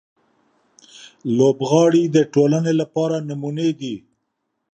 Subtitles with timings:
[1.37, 3.95] لوبغاړي د ټولنې لپاره نمونې دي.